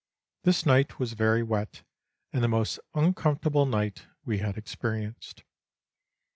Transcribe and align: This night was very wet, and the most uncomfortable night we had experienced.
This 0.45 0.65
night 0.65 0.97
was 0.97 1.13
very 1.13 1.43
wet, 1.43 1.83
and 2.33 2.43
the 2.43 2.47
most 2.47 2.79
uncomfortable 2.95 3.67
night 3.67 4.07
we 4.25 4.39
had 4.39 4.57
experienced. 4.57 5.43